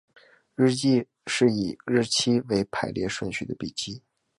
[0.55, 4.01] 日记是以日期为排列顺序的笔记。